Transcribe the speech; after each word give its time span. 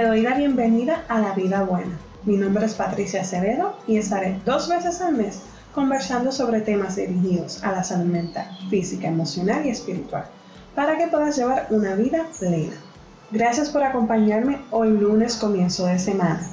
Te 0.00 0.06
doy 0.06 0.22
la 0.22 0.32
bienvenida 0.32 1.04
a 1.08 1.20
la 1.20 1.34
vida 1.34 1.62
buena. 1.62 1.98
Mi 2.24 2.38
nombre 2.38 2.64
es 2.64 2.72
Patricia 2.72 3.20
Acevedo 3.20 3.76
y 3.86 3.98
estaré 3.98 4.40
dos 4.46 4.66
veces 4.66 5.02
al 5.02 5.12
mes 5.12 5.42
conversando 5.74 6.32
sobre 6.32 6.62
temas 6.62 6.96
dirigidos 6.96 7.62
a 7.62 7.72
la 7.72 7.84
salud 7.84 8.06
mental, 8.06 8.46
física, 8.70 9.08
emocional 9.08 9.66
y 9.66 9.68
espiritual, 9.68 10.24
para 10.74 10.96
que 10.96 11.08
puedas 11.08 11.36
llevar 11.36 11.66
una 11.68 11.96
vida 11.96 12.24
plena. 12.38 12.72
Gracias 13.30 13.68
por 13.68 13.82
acompañarme 13.82 14.62
hoy 14.70 14.88
lunes 14.88 15.36
comienzo 15.36 15.84
de 15.84 15.98
semana. 15.98 16.48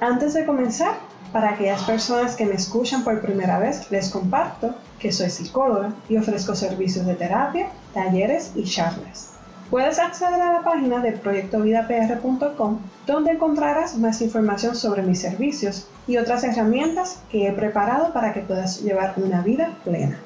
Antes 0.00 0.34
de 0.34 0.44
comenzar, 0.44 0.94
para 1.32 1.50
aquellas 1.50 1.84
personas 1.84 2.34
que 2.34 2.46
me 2.46 2.56
escuchan 2.56 3.04
por 3.04 3.20
primera 3.20 3.60
vez, 3.60 3.88
les 3.92 4.08
comparto 4.08 4.74
que 4.98 5.12
soy 5.12 5.30
psicóloga 5.30 5.92
y 6.08 6.16
ofrezco 6.16 6.56
servicios 6.56 7.06
de 7.06 7.14
terapia, 7.14 7.68
talleres 7.94 8.50
y 8.56 8.64
charlas. 8.64 9.39
Puedes 9.70 10.00
acceder 10.00 10.42
a 10.42 10.52
la 10.52 10.64
página 10.64 10.98
de 10.98 11.12
proyectovidapr.com 11.12 12.78
donde 13.06 13.30
encontrarás 13.30 13.96
más 13.96 14.20
información 14.20 14.74
sobre 14.74 15.02
mis 15.02 15.20
servicios 15.20 15.86
y 16.08 16.16
otras 16.16 16.42
herramientas 16.42 17.20
que 17.30 17.46
he 17.46 17.52
preparado 17.52 18.12
para 18.12 18.32
que 18.32 18.40
puedas 18.40 18.82
llevar 18.82 19.14
una 19.16 19.42
vida 19.42 19.76
plena. 19.84 20.18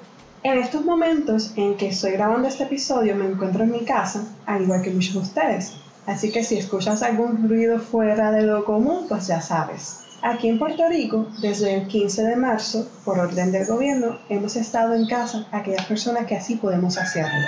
En 0.42 0.58
estos 0.58 0.82
momentos 0.86 1.52
en 1.56 1.76
que 1.76 1.88
estoy 1.88 2.12
grabando 2.12 2.48
este 2.48 2.64
episodio 2.64 3.14
me 3.16 3.26
encuentro 3.26 3.64
en 3.64 3.72
mi 3.72 3.84
casa, 3.84 4.24
al 4.46 4.62
igual 4.62 4.80
que 4.80 4.90
muchos 4.90 5.12
de 5.12 5.20
ustedes, 5.20 5.74
así 6.06 6.32
que 6.32 6.42
si 6.42 6.56
escuchas 6.56 7.02
algún 7.02 7.46
ruido 7.46 7.78
fuera 7.78 8.32
de 8.32 8.42
lo 8.42 8.64
común, 8.64 9.04
pues 9.10 9.26
ya 9.26 9.42
sabes. 9.42 10.00
Aquí 10.22 10.48
en 10.48 10.58
Puerto 10.58 10.88
Rico, 10.88 11.26
desde 11.42 11.74
el 11.74 11.86
15 11.86 12.22
de 12.22 12.36
marzo, 12.36 12.88
por 13.04 13.18
orden 13.18 13.52
del 13.52 13.66
gobierno, 13.66 14.18
hemos 14.30 14.56
estado 14.56 14.94
en 14.94 15.06
casa 15.06 15.46
aquellas 15.52 15.84
personas 15.84 16.24
que 16.24 16.36
así 16.36 16.56
podemos 16.56 16.96
hacerlo. 16.96 17.46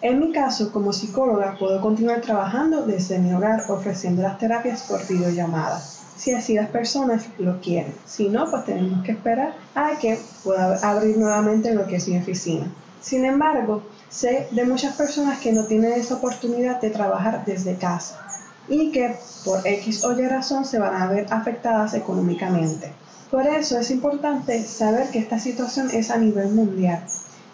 En 0.00 0.20
mi 0.20 0.30
caso, 0.30 0.70
como 0.70 0.92
psicóloga, 0.92 1.56
puedo 1.58 1.80
continuar 1.80 2.20
trabajando 2.20 2.86
desde 2.86 3.18
mi 3.18 3.34
hogar 3.34 3.64
ofreciendo 3.68 4.22
las 4.22 4.38
terapias 4.38 4.82
por 4.82 5.04
videollamada, 5.08 5.82
si 6.16 6.32
así 6.32 6.54
las 6.54 6.68
personas 6.68 7.26
lo 7.38 7.60
quieren. 7.60 7.92
Si 8.06 8.28
no, 8.28 8.48
pues 8.48 8.64
tenemos 8.64 9.04
que 9.04 9.10
esperar 9.10 9.54
a 9.74 9.98
que 10.00 10.16
pueda 10.44 10.76
abrir 10.88 11.18
nuevamente 11.18 11.74
lo 11.74 11.88
que 11.88 11.96
es 11.96 12.06
mi 12.06 12.16
oficina. 12.16 12.72
Sin 13.00 13.24
embargo, 13.24 13.82
sé 14.08 14.46
de 14.52 14.64
muchas 14.64 14.94
personas 14.94 15.40
que 15.40 15.52
no 15.52 15.64
tienen 15.64 15.92
esa 15.94 16.14
oportunidad 16.14 16.80
de 16.80 16.90
trabajar 16.90 17.44
desde 17.44 17.74
casa 17.74 18.24
y 18.68 18.92
que 18.92 19.16
por 19.44 19.66
X 19.66 20.04
o 20.04 20.12
Y 20.12 20.28
razón 20.28 20.64
se 20.64 20.78
van 20.78 20.94
a 20.94 21.08
ver 21.08 21.26
afectadas 21.30 21.94
económicamente. 21.94 22.92
Por 23.32 23.48
eso 23.48 23.76
es 23.80 23.90
importante 23.90 24.62
saber 24.62 25.10
que 25.10 25.18
esta 25.18 25.40
situación 25.40 25.90
es 25.92 26.10
a 26.10 26.18
nivel 26.18 26.50
mundial 26.50 27.02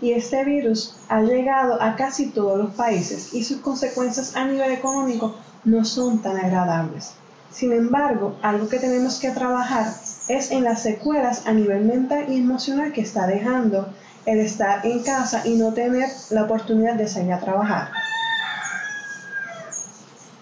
y 0.00 0.12
este 0.12 0.44
virus 0.44 0.96
ha 1.08 1.20
llegado 1.22 1.80
a 1.80 1.96
casi 1.96 2.30
todos 2.30 2.58
los 2.58 2.74
países 2.74 3.32
y 3.32 3.44
sus 3.44 3.58
consecuencias 3.58 4.36
a 4.36 4.44
nivel 4.44 4.72
económico 4.72 5.36
no 5.64 5.84
son 5.84 6.20
tan 6.20 6.36
agradables. 6.36 7.12
Sin 7.50 7.72
embargo, 7.72 8.36
algo 8.42 8.68
que 8.68 8.78
tenemos 8.78 9.18
que 9.20 9.30
trabajar 9.30 9.86
es 10.28 10.50
en 10.50 10.64
las 10.64 10.82
secuelas 10.82 11.46
a 11.46 11.52
nivel 11.52 11.84
mental 11.84 12.26
y 12.28 12.38
emocional 12.38 12.92
que 12.92 13.02
está 13.02 13.26
dejando 13.26 13.92
el 14.26 14.40
estar 14.40 14.84
en 14.84 15.02
casa 15.02 15.42
y 15.46 15.54
no 15.54 15.72
tener 15.72 16.08
la 16.30 16.44
oportunidad 16.44 16.94
de 16.94 17.06
salir 17.06 17.32
a 17.32 17.40
trabajar. 17.40 17.90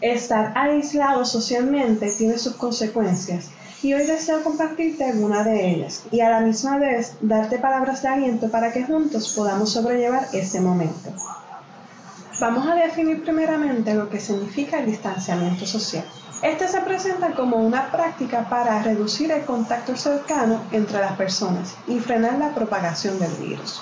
Estar 0.01 0.57
aislado 0.57 1.25
socialmente 1.25 2.11
tiene 2.17 2.39
sus 2.39 2.55
consecuencias 2.55 3.51
y 3.83 3.95
hoy 3.95 4.07
deseo 4.07 4.45
compartirte 4.45 5.05
alguna 5.05 5.43
de 5.43 5.71
ellas 5.71 6.05
y 6.13 6.21
a 6.21 6.31
la 6.31 6.41
misma 6.41 6.79
vez 6.79 7.17
darte 7.21 7.59
palabras 7.59 8.03
de 8.03 8.09
aliento 8.09 8.49
para 8.49 8.73
que 8.73 8.85
juntos 8.85 9.35
podamos 9.37 9.73
sobrellevar 9.73 10.29
este 10.33 10.61
momento. 10.61 11.11
Vamos 12.41 12.67
a 12.67 12.75
definir 12.75 13.23
primeramente 13.23 13.95
lo 13.95 14.09
que 14.09 14.21
significa 14.21 14.79
el 14.79 14.87
distanciamiento 14.87 15.67
social. 15.67 16.05
Este 16.43 16.67
se 16.67 16.81
presenta 16.81 17.35
como 17.35 17.57
una 17.57 17.91
práctica 17.91 18.49
para 18.49 18.83
reducir 18.83 19.31
el 19.31 19.45
contacto 19.45 19.97
cercano 19.97 20.61
entre 20.73 20.99
las 21.01 21.13
personas 21.13 21.75
y 21.87 21.99
frenar 21.99 22.39
la 22.39 22.55
propagación 22.55 23.19
del 23.19 23.33
virus. 23.35 23.81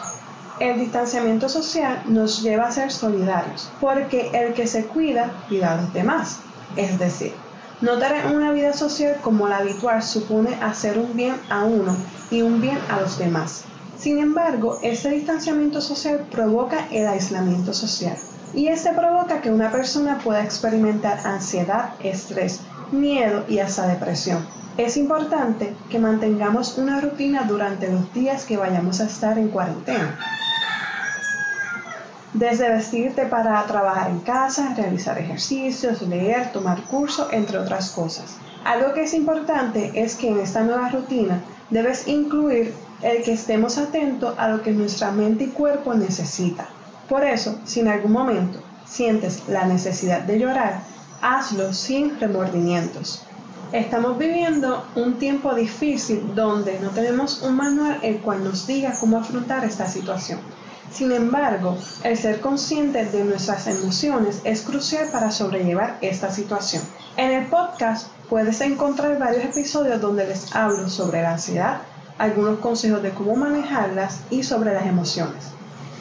El 0.58 0.78
distanciamiento 0.78 1.48
social 1.48 2.02
nos 2.06 2.42
lleva 2.42 2.66
a 2.66 2.72
ser 2.72 2.92
solidarios, 2.92 3.70
porque 3.80 4.30
el 4.34 4.52
que 4.52 4.66
se 4.66 4.84
cuida 4.84 5.32
cuida 5.48 5.72
a 5.72 5.76
los 5.80 5.92
demás. 5.94 6.40
Es 6.76 6.98
decir, 6.98 7.32
Notar 7.80 8.12
en 8.12 8.36
una 8.36 8.52
vida 8.52 8.74
social 8.74 9.16
como 9.22 9.48
la 9.48 9.56
habitual 9.56 10.02
supone 10.02 10.54
hacer 10.60 10.98
un 10.98 11.16
bien 11.16 11.36
a 11.48 11.64
uno 11.64 11.96
y 12.30 12.42
un 12.42 12.60
bien 12.60 12.78
a 12.90 13.00
los 13.00 13.18
demás. 13.18 13.64
Sin 13.98 14.18
embargo, 14.18 14.78
este 14.82 15.08
distanciamiento 15.08 15.80
social 15.80 16.26
provoca 16.30 16.88
el 16.90 17.08
aislamiento 17.08 17.72
social. 17.72 18.18
Y 18.52 18.68
este 18.68 18.92
provoca 18.92 19.40
que 19.40 19.50
una 19.50 19.72
persona 19.72 20.18
pueda 20.18 20.44
experimentar 20.44 21.26
ansiedad, 21.26 21.94
estrés, 22.02 22.60
miedo 22.92 23.44
y 23.48 23.60
hasta 23.60 23.86
depresión. 23.86 24.44
Es 24.76 24.98
importante 24.98 25.74
que 25.88 25.98
mantengamos 25.98 26.76
una 26.76 27.00
rutina 27.00 27.44
durante 27.44 27.90
los 27.90 28.12
días 28.12 28.44
que 28.44 28.58
vayamos 28.58 29.00
a 29.00 29.04
estar 29.04 29.38
en 29.38 29.48
cuarentena 29.48 30.18
desde 32.32 32.70
vestirte 32.70 33.26
para 33.26 33.62
trabajar 33.66 34.10
en 34.10 34.20
casa, 34.20 34.74
realizar 34.76 35.18
ejercicios, 35.18 36.02
leer, 36.02 36.52
tomar 36.52 36.82
curso, 36.84 37.28
entre 37.32 37.58
otras 37.58 37.90
cosas. 37.90 38.36
Algo 38.64 38.92
que 38.92 39.04
es 39.04 39.14
importante 39.14 39.92
es 39.94 40.16
que 40.16 40.28
en 40.28 40.38
esta 40.38 40.62
nueva 40.62 40.90
rutina 40.90 41.42
debes 41.70 42.06
incluir 42.06 42.74
el 43.02 43.22
que 43.22 43.32
estemos 43.32 43.78
atentos 43.78 44.34
a 44.38 44.48
lo 44.48 44.62
que 44.62 44.72
nuestra 44.72 45.10
mente 45.10 45.44
y 45.44 45.48
cuerpo 45.48 45.94
necesita. 45.94 46.68
Por 47.08 47.24
eso, 47.24 47.58
si 47.64 47.80
en 47.80 47.88
algún 47.88 48.12
momento 48.12 48.60
sientes 48.84 49.48
la 49.48 49.64
necesidad 49.64 50.20
de 50.20 50.38
llorar, 50.38 50.82
hazlo 51.22 51.72
sin 51.72 52.20
remordimientos. 52.20 53.24
Estamos 53.72 54.18
viviendo 54.18 54.84
un 54.96 55.14
tiempo 55.18 55.54
difícil 55.54 56.34
donde 56.34 56.78
no 56.80 56.90
tenemos 56.90 57.42
un 57.42 57.56
manual 57.56 57.98
el 58.02 58.18
cual 58.18 58.42
nos 58.44 58.66
diga 58.66 58.92
cómo 58.98 59.18
afrontar 59.18 59.64
esta 59.64 59.86
situación. 59.86 60.40
Sin 60.92 61.12
embargo, 61.12 61.78
el 62.02 62.16
ser 62.18 62.40
consciente 62.40 63.04
de 63.04 63.24
nuestras 63.24 63.68
emociones 63.68 64.40
es 64.44 64.62
crucial 64.62 65.08
para 65.12 65.30
sobrellevar 65.30 65.98
esta 66.00 66.30
situación. 66.32 66.82
En 67.16 67.30
el 67.30 67.46
podcast 67.46 68.08
puedes 68.28 68.60
encontrar 68.60 69.18
varios 69.18 69.44
episodios 69.44 70.00
donde 70.00 70.26
les 70.26 70.54
hablo 70.54 70.88
sobre 70.88 71.22
la 71.22 71.32
ansiedad, 71.32 71.82
algunos 72.18 72.58
consejos 72.58 73.02
de 73.02 73.10
cómo 73.10 73.36
manejarlas 73.36 74.20
y 74.30 74.42
sobre 74.42 74.74
las 74.74 74.86
emociones. 74.86 75.52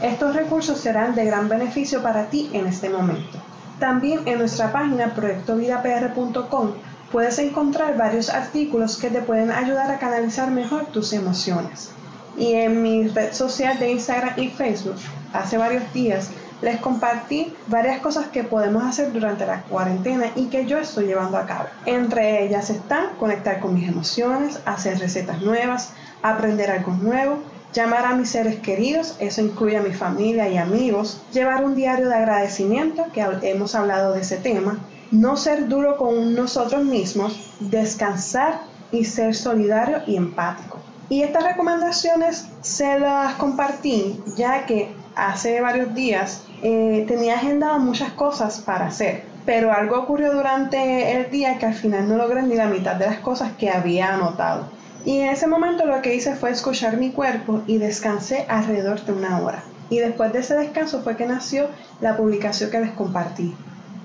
Estos 0.01 0.35
recursos 0.35 0.79
serán 0.79 1.13
de 1.13 1.25
gran 1.25 1.49
beneficio 1.49 2.01
para 2.01 2.29
ti 2.29 2.49
en 2.53 2.65
este 2.65 2.89
momento. 2.89 3.37
También 3.79 4.27
en 4.27 4.39
nuestra 4.39 4.71
página 4.71 5.13
proyectovidapr.com 5.13 6.71
puedes 7.11 7.37
encontrar 7.39 7.95
varios 7.95 8.29
artículos 8.29 8.97
que 8.97 9.09
te 9.09 9.21
pueden 9.21 9.51
ayudar 9.51 9.91
a 9.91 9.99
canalizar 9.99 10.51
mejor 10.51 10.87
tus 10.87 11.13
emociones. 11.13 11.91
Y 12.39 12.53
en 12.53 12.81
mi 12.81 13.07
red 13.07 13.33
social 13.33 13.77
de 13.77 13.91
Instagram 13.91 14.39
y 14.39 14.49
Facebook, 14.49 14.95
hace 15.33 15.57
varios 15.57 15.93
días, 15.93 16.31
les 16.61 16.79
compartí 16.79 17.53
varias 17.67 18.01
cosas 18.01 18.27
que 18.27 18.43
podemos 18.43 18.83
hacer 18.83 19.13
durante 19.13 19.45
la 19.45 19.61
cuarentena 19.63 20.27
y 20.35 20.45
que 20.45 20.65
yo 20.65 20.77
estoy 20.79 21.05
llevando 21.05 21.37
a 21.37 21.45
cabo. 21.45 21.65
Entre 21.85 22.45
ellas 22.45 22.69
están 22.69 23.15
conectar 23.19 23.59
con 23.59 23.73
mis 23.73 23.87
emociones, 23.87 24.59
hacer 24.65 24.99
recetas 24.99 25.41
nuevas, 25.41 25.91
aprender 26.21 26.71
algo 26.71 26.93
nuevo, 26.93 27.39
llamar 27.73 28.05
a 28.05 28.15
mis 28.15 28.29
seres 28.29 28.59
queridos, 28.59 29.15
eso 29.19 29.41
incluye 29.41 29.77
a 29.77 29.81
mi 29.81 29.93
familia 29.93 30.49
y 30.49 30.57
amigos, 30.57 31.21
llevar 31.31 31.63
un 31.63 31.75
diario 31.75 32.09
de 32.09 32.15
agradecimiento, 32.15 33.05
que 33.13 33.25
hemos 33.43 33.75
hablado 33.75 34.13
de 34.13 34.21
ese 34.21 34.37
tema, 34.37 34.79
no 35.11 35.37
ser 35.37 35.67
duro 35.67 35.97
con 35.97 36.33
nosotros 36.35 36.83
mismos, 36.83 37.53
descansar 37.59 38.61
y 38.91 39.05
ser 39.05 39.35
solidario 39.35 40.01
y 40.07 40.15
empático. 40.15 40.79
Y 41.09 41.23
estas 41.23 41.43
recomendaciones 41.43 42.47
se 42.61 42.99
las 42.99 43.33
compartí 43.33 44.21
ya 44.37 44.67
que 44.67 44.91
hace 45.15 45.59
varios 45.59 45.95
días 45.95 46.43
eh, 46.61 47.03
tenía 47.07 47.33
agendado 47.33 47.79
muchas 47.79 48.11
cosas 48.11 48.59
para 48.59 48.85
hacer, 48.85 49.23
pero 49.43 49.73
algo 49.73 49.97
ocurrió 49.97 50.31
durante 50.31 51.13
el 51.13 51.31
día 51.31 51.57
que 51.57 51.65
al 51.65 51.73
final 51.73 52.07
no 52.07 52.15
logré 52.15 52.43
ni 52.43 52.53
la 52.53 52.67
mitad 52.67 52.95
de 52.95 53.07
las 53.07 53.17
cosas 53.19 53.53
que 53.53 53.71
había 53.71 54.13
anotado. 54.13 54.69
Y 55.03 55.21
en 55.21 55.29
ese 55.29 55.47
momento 55.47 55.87
lo 55.87 55.99
que 56.03 56.13
hice 56.13 56.35
fue 56.35 56.51
escuchar 56.51 56.97
mi 56.97 57.09
cuerpo 57.09 57.63
y 57.65 57.79
descansé 57.79 58.45
alrededor 58.47 59.03
de 59.03 59.13
una 59.13 59.39
hora. 59.39 59.63
Y 59.89 59.97
después 59.97 60.31
de 60.31 60.39
ese 60.39 60.53
descanso 60.53 61.01
fue 61.01 61.17
que 61.17 61.25
nació 61.25 61.69
la 62.01 62.17
publicación 62.17 62.69
que 62.69 62.81
les 62.81 62.91
compartí. 62.91 63.55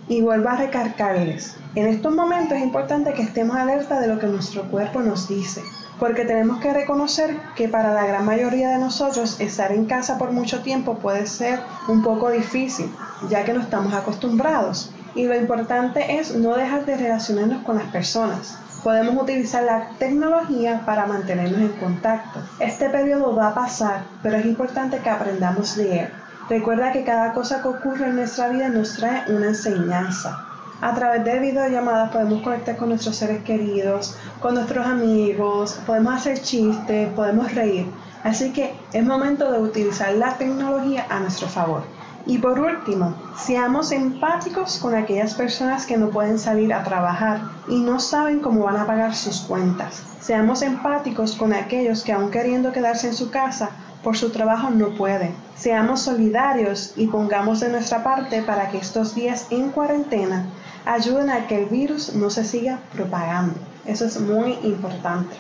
Y 0.08 0.22
vuelvo 0.22 0.48
a 0.48 0.56
recargarles. 0.56 1.56
En 1.74 1.86
estos 1.86 2.14
momentos 2.14 2.56
es 2.56 2.64
importante 2.64 3.12
que 3.12 3.22
estemos 3.22 3.56
alerta 3.56 4.00
de 4.00 4.06
lo 4.06 4.18
que 4.18 4.26
nuestro 4.26 4.62
cuerpo 4.70 5.00
nos 5.00 5.28
dice 5.28 5.60
porque 5.98 6.24
tenemos 6.24 6.60
que 6.60 6.72
reconocer 6.72 7.36
que 7.56 7.68
para 7.68 7.92
la 7.92 8.06
gran 8.06 8.24
mayoría 8.24 8.70
de 8.70 8.78
nosotros 8.78 9.40
estar 9.40 9.72
en 9.72 9.86
casa 9.86 10.18
por 10.18 10.32
mucho 10.32 10.62
tiempo 10.62 10.98
puede 10.98 11.26
ser 11.26 11.60
un 11.88 12.02
poco 12.02 12.30
difícil, 12.30 12.90
ya 13.28 13.44
que 13.44 13.52
no 13.52 13.60
estamos 13.60 13.94
acostumbrados. 13.94 14.90
Y 15.14 15.26
lo 15.26 15.36
importante 15.36 16.18
es 16.18 16.34
no 16.34 16.56
dejar 16.56 16.84
de 16.84 16.96
relacionarnos 16.96 17.62
con 17.62 17.76
las 17.76 17.86
personas. 17.86 18.58
Podemos 18.82 19.22
utilizar 19.22 19.62
la 19.62 19.90
tecnología 19.98 20.82
para 20.84 21.06
mantenernos 21.06 21.60
en 21.60 21.72
contacto. 21.78 22.40
Este 22.58 22.90
periodo 22.90 23.34
va 23.34 23.48
a 23.48 23.54
pasar, 23.54 24.02
pero 24.22 24.36
es 24.36 24.44
importante 24.44 24.98
que 24.98 25.08
aprendamos 25.08 25.76
de 25.76 26.00
él. 26.00 26.08
Recuerda 26.50 26.92
que 26.92 27.04
cada 27.04 27.32
cosa 27.32 27.62
que 27.62 27.68
ocurre 27.68 28.08
en 28.08 28.16
nuestra 28.16 28.48
vida 28.48 28.68
nos 28.68 28.96
trae 28.96 29.22
una 29.34 29.46
enseñanza. 29.46 30.44
A 30.80 30.94
través 30.94 31.24
de 31.24 31.38
videollamadas 31.38 32.10
podemos 32.10 32.42
conectar 32.42 32.76
con 32.76 32.90
nuestros 32.90 33.16
seres 33.16 33.42
queridos, 33.44 34.16
con 34.40 34.54
nuestros 34.54 34.86
amigos, 34.86 35.80
podemos 35.86 36.14
hacer 36.14 36.42
chistes, 36.42 37.08
podemos 37.14 37.54
reír. 37.54 37.86
Así 38.22 38.52
que 38.52 38.74
es 38.92 39.04
momento 39.04 39.50
de 39.52 39.60
utilizar 39.60 40.12
la 40.14 40.36
tecnología 40.36 41.06
a 41.08 41.20
nuestro 41.20 41.48
favor. 41.48 41.82
Y 42.26 42.38
por 42.38 42.58
último, 42.58 43.14
seamos 43.36 43.92
empáticos 43.92 44.78
con 44.78 44.94
aquellas 44.94 45.34
personas 45.34 45.84
que 45.84 45.98
no 45.98 46.08
pueden 46.08 46.38
salir 46.38 46.72
a 46.72 46.82
trabajar 46.82 47.42
y 47.68 47.80
no 47.80 48.00
saben 48.00 48.40
cómo 48.40 48.64
van 48.64 48.76
a 48.76 48.86
pagar 48.86 49.14
sus 49.14 49.42
cuentas. 49.42 50.02
Seamos 50.20 50.62
empáticos 50.62 51.36
con 51.36 51.52
aquellos 51.52 52.02
que 52.02 52.12
aún 52.12 52.30
queriendo 52.30 52.72
quedarse 52.72 53.08
en 53.08 53.14
su 53.14 53.30
casa, 53.30 53.70
por 54.02 54.16
su 54.16 54.30
trabajo 54.30 54.70
no 54.70 54.90
pueden. 54.90 55.34
Seamos 55.54 56.00
solidarios 56.00 56.94
y 56.96 57.06
pongamos 57.08 57.60
de 57.60 57.70
nuestra 57.70 58.02
parte 58.02 58.42
para 58.42 58.70
que 58.70 58.78
estos 58.78 59.14
días 59.14 59.46
en 59.50 59.70
cuarentena 59.70 60.46
ayuden 60.84 61.30
a 61.30 61.46
que 61.46 61.62
el 61.62 61.66
virus 61.66 62.14
no 62.14 62.30
se 62.30 62.44
siga 62.44 62.80
propagando. 62.92 63.54
Eso 63.86 64.04
es 64.04 64.20
muy 64.20 64.58
importante. 64.62 65.36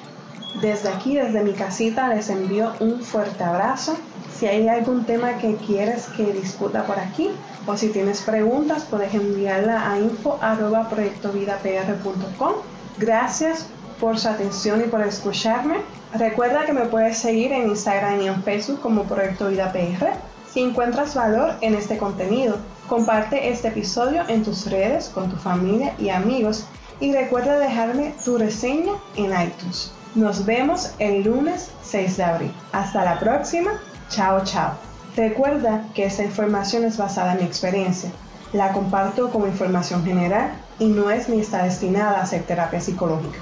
Desde 0.60 0.88
aquí, 0.88 1.16
desde 1.16 1.42
mi 1.42 1.52
casita, 1.52 2.08
les 2.08 2.30
envío 2.30 2.72
un 2.80 3.00
fuerte 3.00 3.42
abrazo. 3.42 3.96
Si 4.38 4.46
hay 4.46 4.68
algún 4.68 5.04
tema 5.04 5.38
que 5.38 5.56
quieres 5.56 6.06
que 6.16 6.32
discuta 6.32 6.86
por 6.86 6.98
aquí 6.98 7.30
o 7.66 7.76
si 7.76 7.88
tienes 7.88 8.22
preguntas, 8.22 8.86
puedes 8.88 9.12
enviarla 9.14 9.90
a 9.90 9.98
info.proyectovidapr.com. 9.98 12.52
Gracias 12.98 13.66
por 14.00 14.18
su 14.18 14.28
atención 14.28 14.82
y 14.82 14.84
por 14.84 15.02
escucharme. 15.02 15.78
Recuerda 16.12 16.66
que 16.66 16.72
me 16.72 16.86
puedes 16.86 17.18
seguir 17.18 17.52
en 17.52 17.68
Instagram 17.70 18.20
y 18.20 18.28
en 18.28 18.40
Facebook 18.42 18.80
como 18.80 19.02
Proyecto 19.04 19.48
Vida 19.48 19.72
PR. 19.72 20.12
Si 20.52 20.60
encuentras 20.60 21.16
valor 21.16 21.54
en 21.60 21.74
este 21.74 21.98
contenido, 21.98 22.56
comparte 22.94 23.50
este 23.50 23.66
episodio 23.66 24.22
en 24.28 24.44
tus 24.44 24.70
redes 24.70 25.08
con 25.12 25.28
tu 25.28 25.34
familia 25.34 25.96
y 25.98 26.10
amigos 26.10 26.64
y 27.00 27.12
recuerda 27.12 27.58
dejarme 27.58 28.14
tu 28.24 28.38
reseña 28.38 28.92
en 29.16 29.32
iTunes. 29.32 29.90
Nos 30.14 30.46
vemos 30.46 30.92
el 31.00 31.24
lunes 31.24 31.72
6 31.82 32.16
de 32.16 32.22
abril. 32.22 32.52
Hasta 32.70 33.04
la 33.04 33.18
próxima. 33.18 33.72
Chao, 34.10 34.44
chao. 34.44 34.74
Recuerda 35.16 35.84
que 35.92 36.04
esta 36.04 36.22
información 36.22 36.84
es 36.84 36.96
basada 36.96 37.32
en 37.32 37.38
mi 37.38 37.44
experiencia. 37.46 38.12
La 38.52 38.72
comparto 38.72 39.28
como 39.30 39.48
información 39.48 40.04
general 40.04 40.52
y 40.78 40.86
no 40.86 41.10
es 41.10 41.28
ni 41.28 41.40
está 41.40 41.64
destinada 41.64 42.20
a 42.20 42.26
ser 42.26 42.44
terapia 42.44 42.80
psicológica. 42.80 43.40